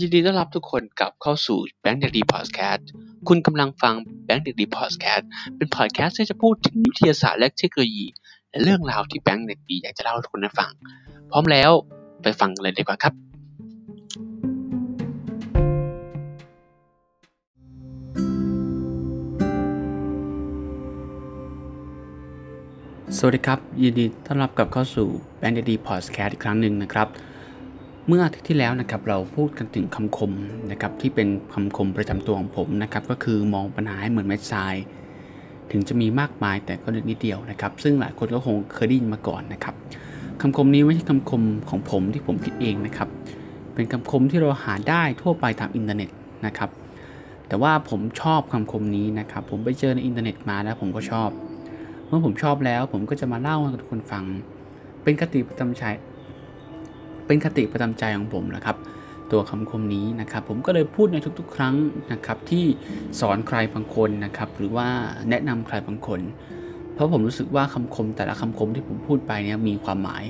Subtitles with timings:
[0.00, 2.88] ยินดีต้อนรับทุกคนกลับเข้าสู่แบงค์เด็กดีพอดแคสต์
[3.28, 8.06] คุณกำลังฟังแบงค์เด็กดีพอดแคสต์เป็นพอดแคสต์ที่จะพูดถึงวิทยาศาสตร์และเทคโนโลยี
[8.50, 10.70] และเรื่องราวที่แบงค์เด็กดีอยากจะเล่าให้ทุกคนได้ฟัง
[11.30, 11.70] พร้อมแล้ว
[12.22, 13.14] ไปฟังกันเลยดีกว่าครับ
[23.18, 25.08] สวัสดีครับ ยินดีต้อนรับกลับเข้าสู่
[25.38, 27.08] แบงค์เด็กดีพอดแคสต์อีกครั้งหนึ่งนะครับ
[28.10, 30.32] เมื่ออาทิตย์ที่แล้วนะครับเราพูดกันถึงคำคม
[30.70, 34.74] นะครับที่เป็นคำคมประจำตัวของผมนะครับก็คือมองปัญหาให้เหมือนเม็ดทราย
[35.70, 39.74] ถึงจะมีมากมายแต่ก็นิดเดียวนะครับ ซึ่งหลายคนก็คงเคยได้ยินมาก่อนนะครับ
[40.40, 43.08] คำคมนี้ไม่ใช่คำคมของผมที่ผมคิดเองนะครับ
[43.74, 46.10] เป็นคำคมที่เราหาได้ทั่วไปตามอินเทอร์เน็ต
[46.46, 46.70] นะครับ
[47.48, 51.30] แต่ว่าผมชอบคำคมนี้นะครับ ผมไปเจอในอินเทอร์เน็ตมาแล้วผมก็ชอบ
[52.06, 54.24] เมื่อผมชอบแล้วผมก็จะมาเล่าให้ทุกคนฟัง
[55.02, 55.84] เป็นคติประจำใจ
[57.28, 58.76] เป็นคติประจำใจของผมนะครับ
[59.32, 61.74] ตัวคำคมนี้นะครับ ผมก็เลยพูดในทุกๆ ครั้ง
[62.12, 62.64] นะครับที่
[63.20, 64.88] สอนใครบางคนนะครับ หรือว่า
[65.30, 66.20] แนะนำใครบางคน
[66.94, 70.24] เพราะผมรู้สึกว่าคำคมแต่ละคำคมที่ผมพูดไปเนี่ยมีความหมาย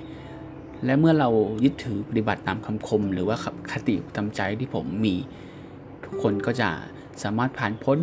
[0.84, 1.28] และเมื่อเรา
[1.64, 3.36] ยึดถือปฏิบัติตามคำคม หรือว่า
[3.72, 5.14] คติประจำใจที่ผมมี
[6.04, 6.68] ทุกคนก็จะ
[7.22, 7.98] สามารถผ่านพ้น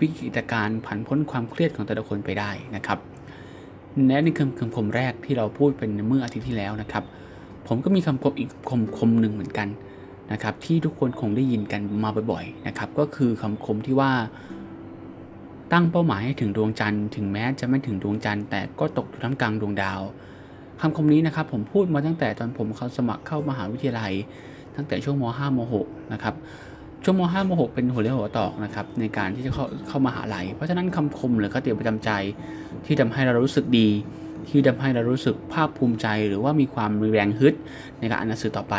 [0.00, 2.98] วิกฤตการณ์ผ่านพ้นความเครียดของแต่ละคนไปได้นะครับ
[4.06, 7.04] และนี่คือคำคมแรกที่เราพูดเป็นเมื่ออาทิตย์ที่แล้วนะครับ
[7.68, 9.68] ผมก็มีคำคมอีกคมคมหนึ่งเหมือนกัน
[10.32, 14.12] นะครับที่ทุกคนคงได้ยินกันมาบ่อยๆนะครับก็คือคำคมที่ว่า
[15.72, 20.00] ตั้งเป้าหมายให้ถึงดวงจันทร์ถึงแม้จะไม่ถึงดวงจันทร์แต่ก็ตกอยู่ท่ามกลางดวงดาว
[20.80, 24.12] คำคมนี้นะครับผมพูดมาตั้งแต่ตอนผมเข้าสมัครเข้ามหาวิทยาลัย
[24.76, 26.34] ตั้งแต่ช่วงม .5 ม .6 นะครับ
[27.04, 32.10] ช่วงม .5 ม .6 เป็นหัวเรียวหัวตอกนะครับในการที่จะเข้าเข้ามหาลัย เพราะฉะนั้นคำคมหรือคติประจำใจ
[32.86, 33.88] ที่ทำให้เรารู้สึกดี
[34.48, 37.54] ที่ทำให้เรารู้สึกภาคภูมิใจ หรือว่ามีความมีแรงฮึด
[37.98, 38.74] ในการอ่านหนังสือต่อไป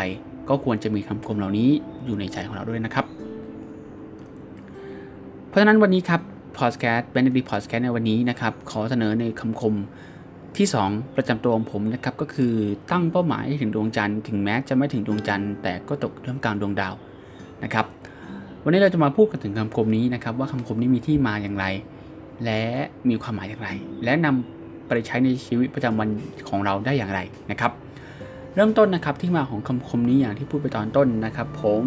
[0.49, 1.69] ก็ควรจะมีคำคมเหล่านี้
[2.05, 3.05] อยู่ในใจของเราด้วยนะครับ
[5.47, 6.22] เพราะฉะนั้นวันนี้ครับ
[6.57, 9.75] พอดแคสต์เป็นดีพอดแคสต์ในวันนี้นะครับ ขอเสนอในคำคม
[10.57, 12.53] ที่ 2 ประจำตัวของผมนะครับก็คือ
[12.91, 16.94] ตั้งเป้าหมายให้ถึงดวงจันทร์ถึงแม้จะไม่ถึงดวงจันทร์แต่ก็ตกท่ามกลางดวงดาว
[17.63, 17.85] นะครับ
[18.63, 21.66] วันนี้เราจะมาพูดกันถึงคำคมนี้นะครับ ว่าคำคมนี้มีที่มาอย่างไร
[22.45, 22.61] และ
[23.09, 23.69] มีความหมายอย่างไร
[24.03, 24.54] และนำ
[24.88, 26.09] ไปใช้ในชีวิตประจำวัน
[26.50, 27.19] ของเราได้อย่างไร
[27.51, 27.72] นะครับ
[28.56, 31.84] เริ่มต้นนะครับที่มาของคำคมนี้อย่างที่พูดไปตอนต้นนะครับ ผม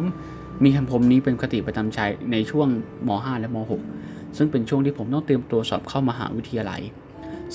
[0.64, 1.98] มีคำคมนี้เป็นคติประจำใจ
[2.32, 2.69] ในช่วง
[3.09, 3.56] ม .5 และม
[4.00, 6.81] .6 ซึ่งเป็นช่วงที่ผมต้องเตรียมตัวสอบเข้ามหาวิทยาลัย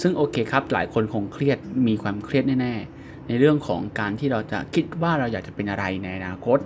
[0.02, 6.58] ซึ่งโอเคครับ หลายคนคงเครียดมีความเครียดแน่ ๆ ในเรื่องของการที่เราจะคิดว่าเราอยากจะเป็นอะไรในอนาคต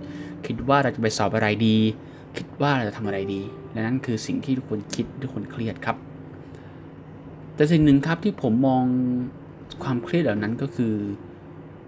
[0.45, 1.77] คิดว่าเราจะไปสอบอะไรดี
[2.37, 5.97] คิดว่าเราจะทำอะไรดี และนั่นคือสิ่งที่ทุกคนคิดทุกคนเครียดครับ
[7.57, 8.83] แต่สิ่งหนึ่งครับที่ผมมอง
[9.83, 10.93] ความเครียดเหล่านั้นก็คือ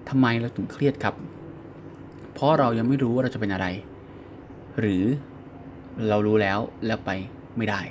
[0.10, 1.16] ทำไมเราถึงเครียดครับ
[2.34, 3.68] เพราะเรายังไม่รู้ว่าเราจะเป็นอะไร
[4.80, 5.04] หรือ
[6.10, 7.10] เรารู้แล้วแล้วไป
[7.58, 7.82] ไม่ได้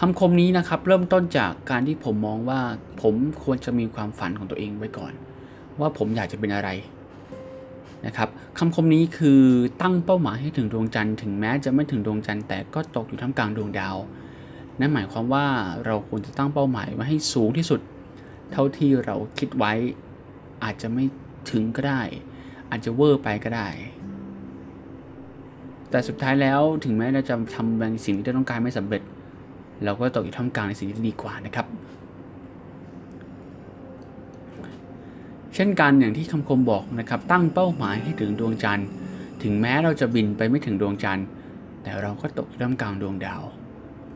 [0.00, 2.60] คำคมนี้นะครับ เริ่มต้นจากการที่ผมมองว่า
[3.02, 5.12] ผมควรจะมีความฝันของตัวเองไว้ก่อน
[5.80, 6.70] ว่าผมอยากจะเป็นอะไร
[8.06, 8.28] นะครับ
[8.58, 9.42] คำคมนี้คือ
[9.82, 13.96] ตั้งเป้าหมายให้ถึงดวงจันทร์ถึงแม้จะไม่ถึงดวงจันทร์แต่ก็ตกอยู่ท่ามกลางดวงดาว
[14.80, 15.46] นั่นหมายความว่า
[15.86, 17.80] เราควรจะตั้งเป้าหมายไว้ให้สูงที่สุด
[18.52, 19.72] เท่าที่เราคิดไว้
[20.64, 21.04] อาจจะไม่
[21.50, 22.02] ถึงก็ได้
[22.70, 23.68] อาจจะเวอร์ไปก็ได้
[25.90, 29.02] แต่สุดท้ายแล้วถึงแม้เราจะทำในสิ่งที่เราต้องการไม่สำเร็จ
[29.84, 31.66] เราก็ตกอยู่ท่ามกลางในสิ่งที่ดีกว่านะครับ
[35.54, 38.88] เช่นกันอย่างที่คำคมบอกนะครับ ตั้งเป้าหมายให้ถึงดวงจันทร์
[39.42, 41.26] ถึงแม้เราจะบินไปไม่ถึงดวงจันทร์
[41.82, 43.42] แต่เราก็ตกอยู่ท่ามกลางดวงดาว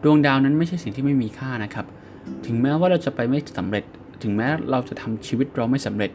[0.05, 1.87] ดวงดาวนั้นไม่ใช่สิ่งที่ไม่มีค่านะครับ
[2.47, 3.85] ถึงแม้ว่าเราจะไปไม่สำเร็จ
[4.23, 6.11] ถึงแม้เราจะทำชีวิตเราไม่สำเร็จ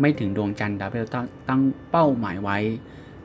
[0.00, 1.10] ไม่ถึงดวงจันทร์ดาวที่เรา
[1.48, 2.58] ตั้งเป้าหมายไว้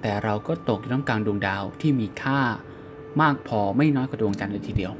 [0.01, 2.39] แต่เราก็ตกท่ามกลางดวงดาวที่มีค่า
[3.21, 4.93] มากพอไม่น้อยกว่าดวงจันทร์เลยทีเดียว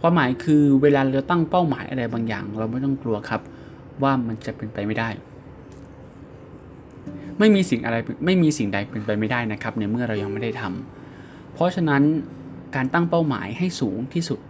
[0.00, 3.40] ความหมายคือเวลาเราตั้งเป้าหมายอะไรบางอย่าง เราไม่ต้องกลัวครับ
[4.02, 5.08] ว่ามันจะเป็นไปไม่ได้
[7.38, 11.05] ไม่มีสิ่งอะไรไม่มีสิ่งใดเป็นไปไม่ได้นะครับ ในเมื่อเรายังไม่ได้ทำ
[11.56, 12.02] เพราะฉะนั้น
[12.76, 14.40] การตั้งเป้าหมายให้สูงที่สุด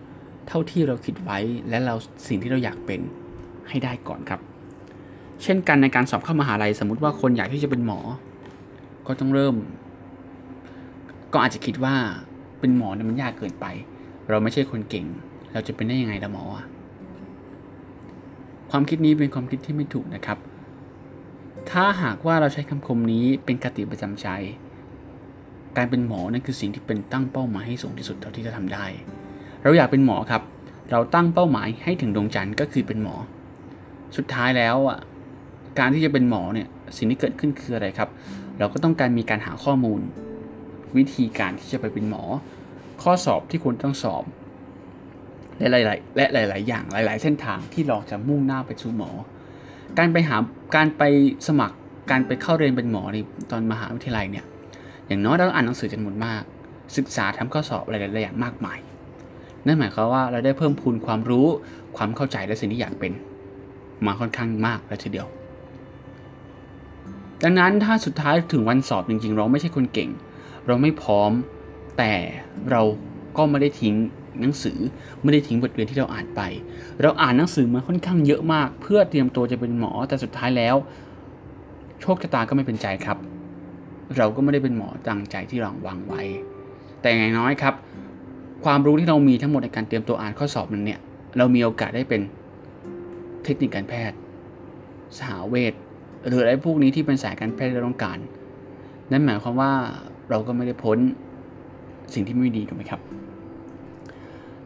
[0.48, 1.38] เท่าที่เราคิดไว้
[1.68, 1.94] และเรา
[2.28, 3.00] สิ่งที่เราอยากเป็น
[3.68, 4.40] ให้ได้ก่อนครับ
[5.42, 8.00] เช่นกันในการสอบเข้ามหาลัยสมมุติว่าคนอยากที่จะเป็นหมอ
[9.06, 9.56] ก็ต้องเริ่ม
[11.32, 11.94] ก็อาจจะคิดว่า
[12.60, 13.66] เป็นหมอเนี่ยมันยากเกินไป
[14.28, 15.06] เราไม่ใช่คนเก่ง
[15.52, 16.44] เราจะเป็นได้ยังไงละหมอ
[18.70, 20.38] ความคิดนี้เป็นความคิดที่ไม่ถูกนะครับ
[21.70, 24.28] ถ้าหากว่าเราใช้คำคมนี้เป็นคติประจำใจ
[25.76, 28.84] การเป็นหมอนั่นคือสิ่งที่เป็นตั้งเป้าหมายให้สูงที่สุดเท่าที่จะทำได้
[29.62, 30.42] เราอยากเป็นหมอครับ
[30.90, 33.14] เราตั้งเป้าหมายให้ถึงดวงจันทร์ก็คือเป็นหมอ
[34.16, 34.98] สุดท้ายแล้วอะ
[35.78, 38.08] การที่จะเป็นหมอเนี่ยสิ่งที่เกิดขึ้นคืออะไรครับ
[38.58, 40.00] เราก็ต้องการมีการหาข้อมูล
[40.96, 42.22] วิธีการที่จะไปเป็นหมอ
[43.02, 44.24] ข้อสอบที่คุณต้องสอบ
[45.58, 49.10] และหลายๆและหลาย ๆ อย่างหลาย ๆ เส้นทางที่เราจะมุ่งหน้าไปสู่หมอ
[49.98, 50.36] การไปหา
[50.76, 51.02] การไป
[51.48, 51.76] สมัคร
[52.10, 53.18] การไปเข้าเรียนเป็นหมอใน
[53.50, 54.46] ตอนมหาวิทยาลัยเนี่ย
[55.06, 56.42] อย่างน้อยเราต้องอ่านหนังสือจำนวนมาก
[56.96, 58.78] ศึกษาทำข้อสอบอะไรหลายๆอย่างมากมาย
[59.66, 61.46] นั่นหมายความว่าเราได้เพิ่มพูนความรู้
[61.96, 63.12] ความเข้าใจและสิ่งที่อยากเป็น
[64.06, 65.26] มาค่อนข้างมากแล้วทีเดียว
[67.42, 70.10] ดังนั้นถ้าสุดท้ายถึงวันสอบจริง ๆ เราไม่ใช่คนเก่ง
[70.66, 71.30] เราไม่พร้อม
[71.98, 72.12] แต่
[72.70, 72.82] เรา
[73.36, 73.94] ก็ไม่ได้ทิ้ง
[74.40, 74.78] หนังสือ
[75.22, 76.40] ไม่ได้ทิ้งบทเรียนที่เราอ่านไป
[77.02, 80.76] เราอ่านหนังสือมาค่อนข้างเยอะมาก เพื่อเตรียมตัวจะเป็นหมอแต่สุดท้ายแล้ว
[82.00, 83.18] โชคชะตาก็ไม่เป็นใจครับ
[84.16, 86.22] เราก็ไม่ได้เป็นหมอดังใจที่เราวางไว้
[87.00, 87.74] แต่อย่างน้อยครับ
[88.64, 91.00] ความรู้ที่เรามีทั้งหมดในการเตรียมตัวอ่านข้อสอบนั้นเนี่ย
[91.38, 92.20] เรามีโอกาสได้เป็น
[93.44, 94.16] เทคนิคการแพทย์
[95.16, 95.74] สหาเวช
[96.26, 98.18] หรืออะไรพวกนี้ที่เป็นสายการแพทย์ที่เราต้องการ
[99.12, 99.72] นั่นหมายความว่า
[100.30, 100.98] เราก็ไม่ได้พ้น
[102.14, 103.00] สิ่งที่ไม่ดีถูกไหมครับ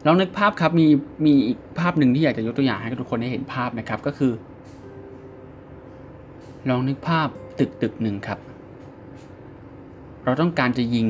[0.05, 0.87] ลองนึกภาพครับมี
[1.25, 4.31] มีอีกภาพหนึ่งที่อยากจะยกตัวอย่างให้ทุกคนได้เห็นภาพนะครับก็คือ
[6.69, 7.27] ลองนึกภาพ
[7.59, 8.39] ตึกตึกหนึ่งครับ
[10.23, 11.07] เราต้องการจะยิง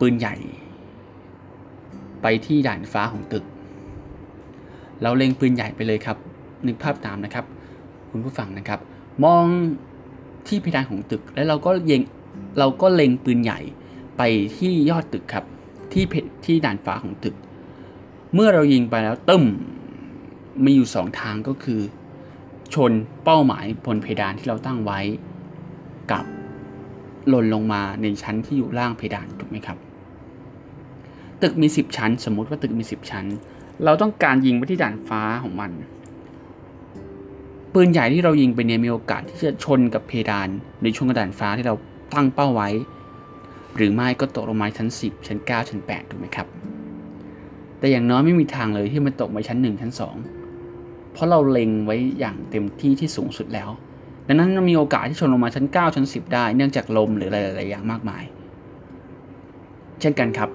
[0.00, 0.36] ปืนใหญ่
[2.22, 3.44] ไปที่ด่านฟ้าของตึก
[5.02, 6.16] เราเล็งปืนใหญ่ไปเลยครับ
[6.66, 7.44] นึกภาพตามนะครับ
[8.10, 8.80] คุณผู้ฟังนะครับ
[9.24, 9.44] มอง
[10.46, 12.02] ที่เพดานของตึก แล้วเราก็ยิง
[12.58, 13.60] เราก็เล็งปืนใหญ่
[14.16, 14.22] ไป
[14.58, 15.44] ที่ยอดตึกครับ
[15.92, 16.14] ที่เพ
[16.44, 17.34] ที่ด่านฟ้าของตึก
[18.34, 19.44] เมื่อเรายิงไปแล้วตึ้ม
[20.64, 21.80] มีอยู่สองทางก็คือ
[22.74, 22.92] ชน
[23.24, 25.00] เป้าหมายบนเพดานที่เราตั้งไว้
[26.12, 26.24] กับ
[27.28, 29.78] หล่นลงมาในชั้นที่อยู่ล่างเพดานถูกไหมครับ
[31.42, 33.26] ตึกมี 10 ชั้น สมมุติว่าตึกมี 10 ชั้น
[33.84, 35.70] เราต้องการยิงไปที่ด่านฟ้าของมัน
[37.72, 40.48] ปืนใหญ่ที่เรายิงไปเนี่ยมีโอกาสที่จะชนกับเพดาน
[40.80, 41.74] หรือชนกับด่านฟ้าที่เรา
[42.14, 42.68] ตั้งเป้าไว้
[43.76, 46.46] หรือไม่ก็ตกลงมาชั้น 10 ชั้น 9 ชั้น8ถูกไหมครับ
[47.78, 49.92] แต่อย่างน้อยไม่มีทางเลยที่มันตกมาชั้น 1 ชั้น
[50.52, 53.70] 2 เพราะเราเล็งไว้อย่างเต็มที่ที่สูงสุดแล้ว
[54.32, 58.24] ดังนั้นมันมีโอกาสที่ชนลงมาชั้น 9 ชั้น 10 ได้เนื่องจากลมหรืออะไรหลาย ๆ อย่างมากมาย
[60.00, 60.48] เช่นกันครับ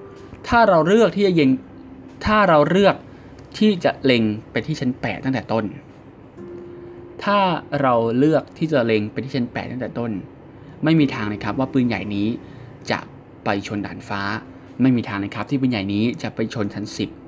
[0.48, 1.50] ถ้าเราเลือกที่จะยิง
[2.26, 2.94] ถ้าเราเลือก
[3.58, 5.64] ที่จะเล็งไปที่ชั้น 8 ตั้งแต่ต้น
[7.24, 7.38] ถ้า
[7.82, 10.10] เราเลือกที่จะเล็งไปที่ชั้น 8 ตั้งแต่ต้น
[10.84, 12.28] ไม่มีทางเลยครับว่าปืนใหญ่นี้
[12.90, 12.98] จะ
[13.44, 14.20] ไปชนด่านฟ้า
[14.82, 16.84] ไม่มีทางเลยครับที่ปืนใหญ่นี้จะไปชนชั้น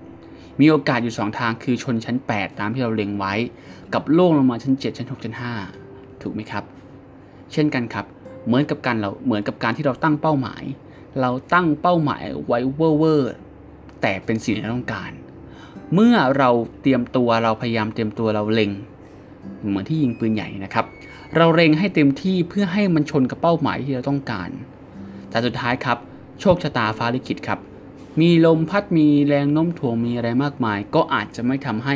[0.09, 3.35] 10 มีโอกาสอยู่ 2 ทางคือชนชั้น 8 ตามที่เราเล็งไว้
[3.95, 5.88] กับโล่งลงมาชั้น 7 ชั้น 6 ชั้น 5
[6.23, 6.65] ถูกไหมครับ
[7.53, 8.07] เช่นกันครับ
[8.47, 10.63] เหมือนกับการเราเหมือนกับการที่เราตั้งเป้าหมาย
[11.21, 13.33] เราตั้งเป้าหมายไว้เวอร์เวอร์
[14.01, 15.13] แต่เป็นสิ่งที่เราต้องการ
[15.95, 16.51] เมื่อเรา
[16.83, 18.71] เตรียมตัวเราพยายามเตรียมตัวเราเล็ง
[19.69, 20.87] เหมือนที่ยิงปืนใหญ่นะครับ
[21.37, 24.51] เราเล็งให้เต็มที่เพื่อให้มันชนกับเป้าหมายที่เราต้องการ
[25.31, 25.99] แต่สุดท้ายครับ
[26.41, 27.59] โชคชะตาฟ้าลิขิตครับ
[28.21, 31.95] มีลมพัดมีแรงโน้มถ่วงมีอะไรมากมาย ก็อาจจะไม่ทำให้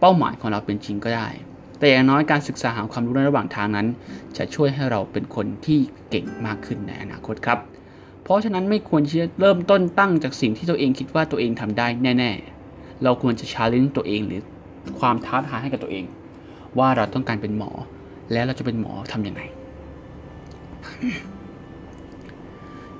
[0.00, 1.28] เป้าหมายของเราเป็นจริงก็ได้
[1.78, 3.86] แต่อย่างน้อยการศึกษาหาความรู้ในระหว่างทางนั้น
[4.36, 5.78] จะช่วยให้เราเป็นคนที่
[6.10, 7.58] เก่งมากขึ้นในอนาคตครับ
[8.22, 11.86] เพราะฉะนั้นไม่ควรที่จะเริ่มต้นตั้งจากสิ่งที่ตัวเองคิดว่าตัวเองทำได้
[12.18, 12.30] แน่
[12.66, 14.40] ๆ เราควรจะชาเลนจ์ตัวเองหรือ
[14.98, 16.04] ความท้าทายให้กับตัวเอง
[16.78, 17.70] ว่าเราต้องการเป็นหมอ
[18.32, 19.42] แล้วเราจะเป็นหมอทำยังไง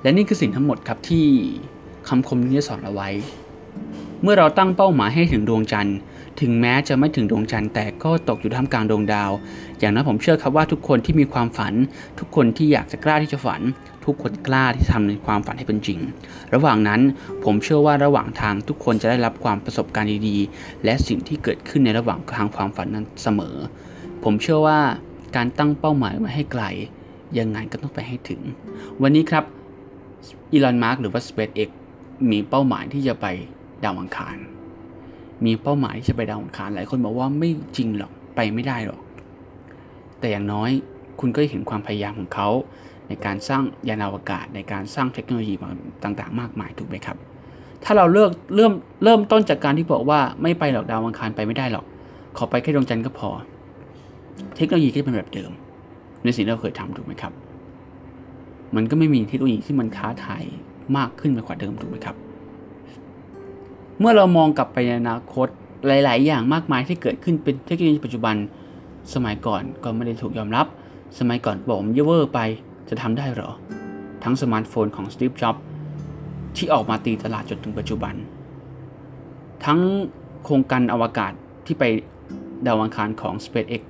[0.01, 1.25] และนี่คือสิ่งทั้งหมดครับที่
[2.07, 3.09] คำคมนี้สอนเอาไว้
[4.21, 5.97] เมื่อเราตั้งเป้าหมายให้ถึงดวงจันทร์
[6.41, 9.31] ถึงแม้จะไม่ถึงดวงจันทร์แต่ก็ตกอยู่ท่ามกลางดวงดาว
[9.79, 11.73] อย่างนั้นผมเชื่อครับว่าทุกคนที่มีความฝัน
[12.19, 13.61] ทุกคนที่อยากจะกล้าที่จะฝัน
[14.05, 15.99] ทุกคนกล้าที่จะทำในความฝันให้เป็นจริง
[16.53, 17.01] ระหว่างนั้น
[17.43, 23.55] ผมเชื่อว่าระหว่างทางทุกคนจะได้รับความประสบการณ์ดีๆ และสิ่งที่เกิดขึ้นในระหว่างทางความฝันนั้นเสมอ
[24.23, 24.79] ผมเชื่อว่า
[25.35, 26.63] การตั้งเป้าหมายไว้ให้ไกล
[27.39, 28.41] ยังไงก็ต้องไปให้ถึง
[29.01, 29.43] วันนี้ครับ
[30.51, 31.69] อีลอนมาร์กหรือว่า SpaceX
[32.31, 33.25] มีเป้าหมายที่จะไป
[33.83, 34.37] ดาวอังคาร
[35.45, 39.01] มีเป้าหมายที่จะไปดาวอังคารหลายคนบอกว่าไม่จริงหรอกไปไม่ได้หรอก
[40.19, 40.69] แต่อย่างน้อย
[41.19, 42.49] คุณก็เห็นความพยายามของเขา
[43.07, 45.53] ในการสร้างยานอวกาศในการสร้างเทคโนโลยี
[46.03, 47.17] ต่างๆ มากมายถูกไหมครับ
[47.83, 51.85] ถ้าเราเลือกเริ่มเริ่มต้นจากการที่บอกว่าไม่ไปหรอกดาวอังคารไปไม่ได้หรอก
[52.37, 53.29] ขอไปแค่ดวงจันทร์ก็พอ
[54.55, 55.51] เทคโนโลยีก็เป็นแบบเดิม
[56.23, 57.33] ในสิ่งที่เราเคยทำถูกไหมครับ
[58.75, 60.43] มันก็ไม่มีเทคโนโลยีที่มันท้าทาย
[60.97, 62.15] มากขึ้นไปกว่าเดิมถูกไหมครับ
[63.99, 65.47] เมื่อเรามองกลับไปในอนาคต
[65.87, 68.35] หลาย ๆ อย่างมากมายที่เกิดขึ้นเป็นเทคโนโลยีปัจจุบัน
[69.13, 70.67] สมัยก่อนก็ไม่ได้ถูกยอมรับ
[71.19, 72.39] สมัยก่อนบอกเฮ้ยเวอร์ไป
[72.89, 73.49] จะทำได้หรอ
[74.23, 75.55] ทั้งสมาร์ทโฟนของสตีฟจ็อบ
[76.55, 78.13] ที่ออกมาตีตลาดจนถึงปัจจุบัน
[79.65, 79.79] ทั้ง
[80.43, 81.31] โครงการอวกาศ
[81.65, 81.83] ที่ไป
[82.65, 83.81] ดาวอังคารของ SpaceX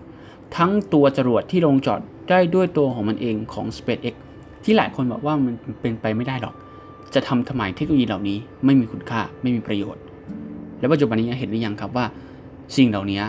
[0.57, 4.15] ทั้งตัวจรวดที่ลงจอดได้ด้วยตัวของมันเองของ SpaceX
[4.63, 6.55] ที่หลายคนบอกว่ามันเป็นไปไม่ได้หรอก
[7.15, 10.03] จะทำทำไมเทคโนโลยีเหล่านี้ไม่มีคุณค่าไม่มีประโยชน์
[10.79, 12.05] และปัจจุบันนี้เห็นหรือยังครับว่า
[12.75, 13.21] สิ่งเหล่านี้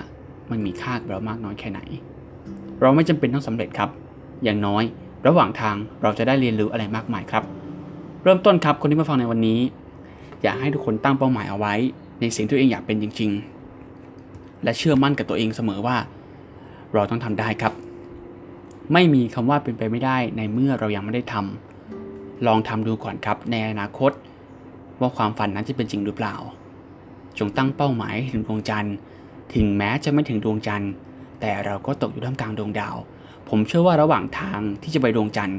[0.50, 1.80] มันมีค่ากับเรามากน้อยแค่ไหน
[2.80, 3.90] เราไม่จำเป็นต้องสำเร็จครับ
[4.44, 4.82] อย่างน้อย
[5.26, 7.44] ระหว่างทางเราจะได้เรียนรู้อะไรมากมายครับ
[8.22, 9.60] เริ่มต้นครับคนที่มาฟังในวันนี้
[10.42, 11.74] อยากให้ทุกคนตั้งเป้าหมายเอาไว้
[12.20, 13.30] ในสิ่งที่ตัวเองอยากเป็นจริง
[13.96, 15.96] ๆ และเชื่อมั่นกับตัวเองเสมอว่า
[16.94, 17.72] เราต้องทำได้ครับ
[18.92, 21.69] ไม่มีคำว่าเป็นไปไม่ได้ในเมื่อเรายังไม่ได้ทำ
[22.46, 24.12] ลองทำดูก่อนครับในอนาคต
[25.00, 26.36] ว่าความฝันนั้นจะเป็นจริงหรือเปล่า
[27.38, 28.94] จงตั้งเป้าหมายถึงดวงจันทร์
[29.54, 30.92] ถึงแม้จะไม่ถึงดวงจันทร์
[31.40, 32.96] แต่เราก็ตกอยู่ท่ามกลางดวงดาว
[33.48, 35.58] ผมเชื่อว่าระหว่างทางที่จะไปดวงจันทร์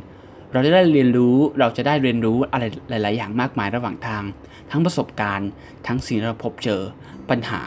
[0.52, 4.24] เราจะได้เรียนรู้เราจะได้เรียนรู้อะไรหลาย ๆ อย่างมากมายระหว่างทาง
[4.72, 5.50] ทั้งประสบการณ์
[5.88, 6.82] ทั้งสิ่งที่เราพบเจอ
[7.30, 7.62] ปัญหา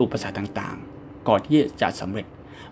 [0.00, 2.26] อุปสรรคต่าง ๆ ก่อนที่จะสำเร็จ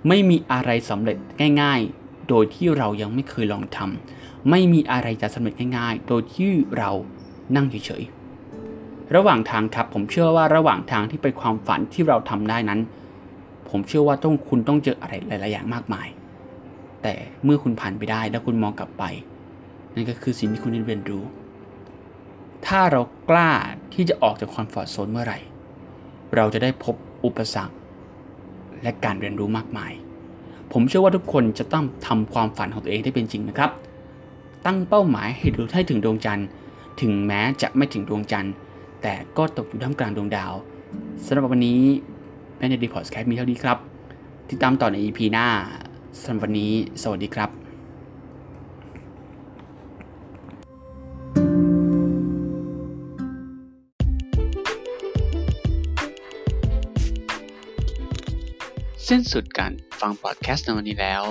[0.09, 1.17] ไม่มีอะไรสำเร็จ
[1.63, 4.20] ง่าย ๆ โดยที่เรายังไม่เคยลองทำ
[4.51, 6.91] ไม่มีอะไรจะสำเร็จง่ายๆ โดยที่เรา
[7.57, 12.81] นั่งเฉยๆ ระหว่างทางครับผมเชื่อว่าระหว่างทางที่เป็นความฝันที่เราทำได้นั้น
[13.69, 16.09] ผมเชื่อว่าต้องคุณต้องเจออะไรหลายๆอย่างมากมาย
[17.03, 19.05] แต่เมื่อคุณผ่านไปได้แล้วคุณมองกลับไป
[19.95, 21.25] นั่นก็คือสิ่งที่คุณได้เรียนรู้
[22.67, 23.51] ถ้าเรากล้า
[23.95, 25.39] ที่จะออกจากคอมฟอร์ทโซนเมื่อไหร่
[26.37, 26.95] เราจะได้พบ
[27.25, 27.75] อุปสรรค
[28.83, 29.93] และการเรียนรู้มากมาย
[30.73, 33.71] ผมเชื่อว่าทุกคนจะต้องทำความฝันของตัวเองได้เป็นจริงนะครับ
[34.67, 36.47] ตั้งเป้าหมายให้ดูให้ถึงดวงจันทร์
[37.01, 38.55] ถึงแม้จะไม่ถึงดวงจันทร์
[39.03, 40.53] แต่ก็ตกอยู่ท่ามกลางดวงดาว
[41.25, 41.81] สำหรับวันนี้
[42.57, 43.79] แม่ในดีพอดแคสมีเท่านี้ครับ
[44.51, 45.47] ติดตามต่อใน EP หน้า
[46.23, 47.51] สำหรับวันนี้สวัสดีครับ
[59.09, 61.25] สิ้นสุดการฟังพอดแคสต์ในวันนี้แล้ว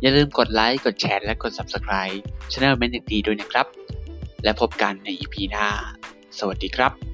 [0.00, 2.18] อย่าลืมกดไลค์ กดแชร์ และกด Subscribe
[2.50, 3.66] ช่องเมนดีด้วยนะครับ
[4.44, 5.66] และพบกันใน EP หน้า
[6.38, 7.11] สวัสดีครับ